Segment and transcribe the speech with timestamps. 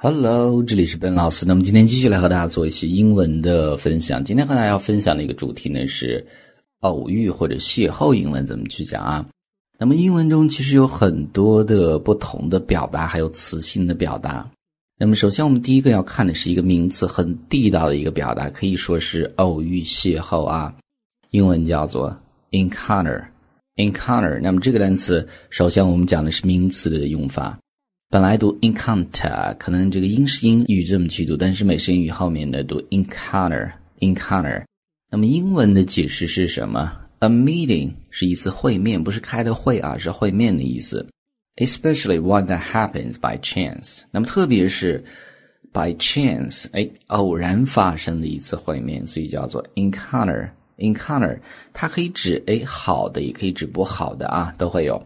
[0.00, 1.44] Hello，这里是本老师。
[1.44, 4.22] 那么今天继续来和大家做一些英文的分享。
[4.22, 6.24] 今天和大家要分享的一个主题呢是
[6.82, 9.26] 偶遇或者邂逅英文怎么去讲啊？
[9.76, 14.48] 那么英文中其实有很多的不同的表达，还有词性的表达。
[14.96, 20.72] 那么首先我们第一个要看的是一个名词，很地道的一个表达，可以说是偶遇邂逅啊。
[21.30, 22.16] 英文叫做
[22.52, 24.40] encounter，encounter。
[24.40, 27.58] 那么这个单词，首先我们讲的是名词的用法。
[28.10, 34.64] 本来读 encounter，可能这个英式英语这么去读，但是美式英语后面的读 encounter，encounter。
[35.10, 41.06] 那么英文的解释是什么？A meeting 是一次会面，不是开的会啊，是会面的意思。
[41.56, 44.00] Especially one that happens by chance。
[44.10, 45.04] 那么特别是
[45.70, 51.38] by chance，哎，偶然发生的一次会面，所以叫做 encounter，encounter。
[51.74, 54.96] 它可以指哎好的，也可以指不好的啊，都会有。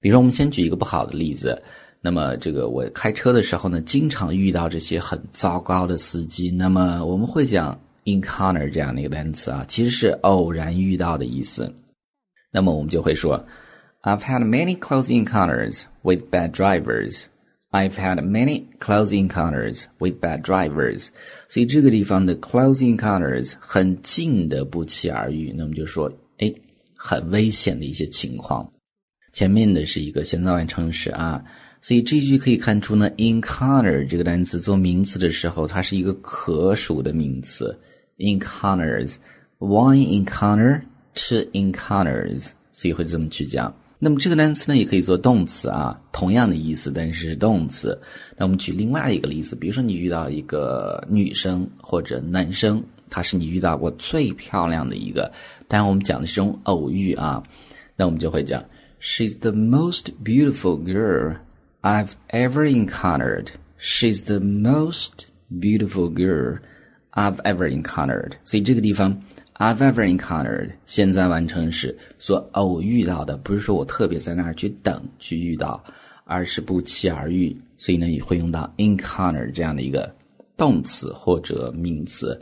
[0.00, 1.62] 比如说，我们先举一个不好的例子。
[2.00, 6.50] 那么这个我开车的时候呢，经常遇到这些很糟糕的司机。
[6.50, 11.74] 那么我们会讲 encounter 这样的一个单词啊，其实是偶然遇到的意思。
[12.52, 13.44] 那么我们就会说
[14.02, 17.24] ，I've had many close encounters with bad drivers.
[17.72, 21.08] I've had many close encounters with bad drivers.
[21.48, 26.54] 所以这个地方的 close encounters 很近的不期而遇，那么就说，哎，
[26.96, 28.70] 很危险的一些情况。
[29.32, 31.42] 前面的是一个现在完成时啊。
[31.86, 37.78] 所以这句可以看出呢，encounter 这个单词做名词的时候，它是一个可数的名词。
[38.18, 43.72] encounters，one encounter，two encounters，所以会这么去讲。
[44.00, 47.96] 那么这个单词呢，也可以做动词啊，同样的意思，但是是动词。
[48.36, 55.32] 那我们举另外一个例子，比如说你遇到一个女生或者男生，他是你遇到过最漂亮的一个，
[55.68, 57.40] 当然我们讲的是这种偶遇啊，
[57.94, 58.60] 那我们就会讲
[59.00, 61.36] ，She's the most beautiful girl。
[61.82, 63.50] I've ever encountered.
[63.78, 66.58] She's the most beautiful girl
[67.12, 68.32] I've ever encountered.
[68.44, 69.22] 所以这个地方
[69.54, 75.82] I've ever encountered 现在完成时所偶遇到的，不是说我特别在那儿去等去遇到，
[76.24, 77.56] 而是不期而遇。
[77.78, 80.14] 所以呢，也会用到 encounter 这样的一个
[80.56, 82.40] 动词或者名词。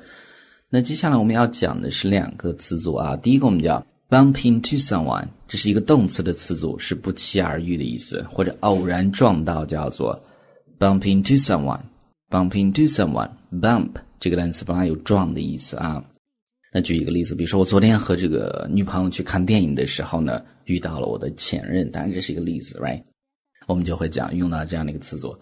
[0.71, 3.85] 那接下来我们要讲的是两个词组啊，第一个我们叫
[4.15, 10.17] Bumping to someone，这是一个动词的词组，是不期而遇的意思，或者偶然撞到，叫做
[10.79, 11.81] bumping to someone。
[12.31, 16.01] Bumping to someone，bump 这个单词本来有撞的意思啊。
[16.73, 23.03] 那举一个例子，比如说我昨天和这个女朋友去看电影的时候呢，遇到了我的前任，当然这是一个例子，right？
[23.67, 25.37] 我们就会讲用到这样的一个词组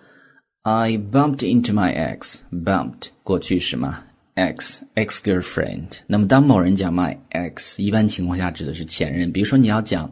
[0.62, 4.02] ，I bumped into my ex，bumped 过去时嘛。
[4.34, 9.30] Ex ex girlfriend，那么当某人讲 my ex，一般情况下指的是前任。
[9.30, 10.10] 比如说你要讲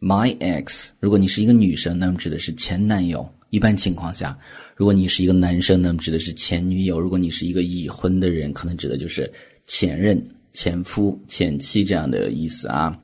[0.00, 3.28] my ex，如果你是一个女生，那么指的是前男友。
[3.50, 4.38] 一般情况下，
[4.76, 7.00] 如果你是一个男生，那么指的是前女友。
[7.00, 9.28] 如果你是一个已婚的人，可能指的就是
[9.66, 10.22] 前任、
[10.52, 12.96] 前夫、前妻这样的意思啊。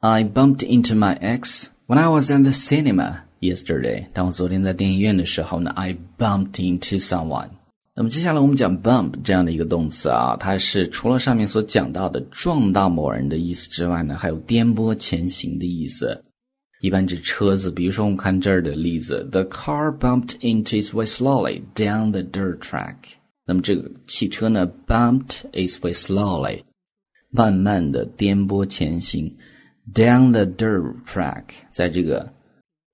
[0.00, 4.06] I bumped into my ex when I was at the cinema yesterday。
[4.12, 7.50] 当我昨天在电影院的时候呢，I bumped into someone。
[7.98, 16.22] 那么接下来我们讲 bump 这样的一个动词啊，它是除了上面所讲到的撞到某人的意思之外呢，还有颠簸前行的意思，
[16.82, 17.70] 一般指车子。
[17.70, 22.96] 比如说我们看这儿的例子，The car bumped into its way slowly down the dirt track。
[23.46, 26.60] 那么这个汽车呢，bumped its way slowly，
[27.30, 29.34] 慢慢的颠簸前行
[29.94, 32.30] ，down the dirt track，在这个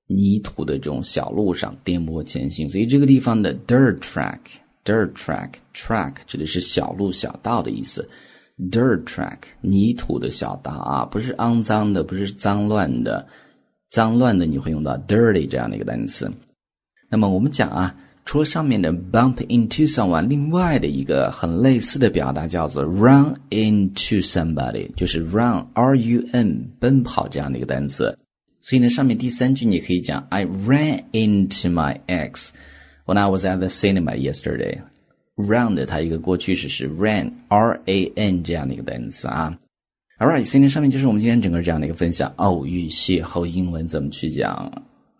[0.07, 2.71] 泥土的这种小路上颠簸前行。
[2.71, 4.39] 所以这个地方的 dirt track。
[4.85, 8.09] Dirt track track 指的是小路、小道的意思。
[8.59, 13.27] Dirt track 泥土的小道啊，不是肮脏的，不是脏乱的。
[13.91, 16.31] 脏乱的你会用到 dirty 这样的一个单词。
[17.09, 17.95] 那么我们讲啊，
[18.25, 28.17] 除了上面的 bump into someone，另外的一个很类似的表达叫做 run into somebody，就是 run r u n 奔跑这样的一个单词。
[28.61, 32.51] 所以呢，上面第三句你可以讲 I ran into my ex。
[33.05, 34.79] When I was at the cinema yesterday,
[35.37, 39.59] round 它一个过去式是 ran r a n 这样的一个单词啊。
[40.19, 44.71] All right，今天上面就是我们今天整个这样的一个分享，偶遇邂逅英文怎么去讲。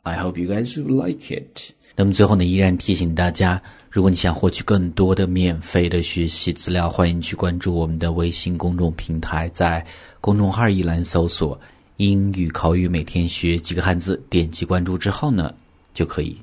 [0.03, 1.73] I hope you guys like it。
[1.97, 9.85] 那么最后呢，依然提醒大家，如果你想获取更多的免费的学习资料，欢迎去关注我们的微信公众平台，在
[10.21, 11.61] 公众号一栏搜索
[11.99, 15.53] “英语口语每天学几个汉字”，点击关注之后呢，
[15.93, 16.37] 就可以。